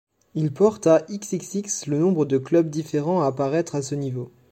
[0.33, 4.31] Il porte à xxx le nombre de clubs différents à apparaître à ce niveau.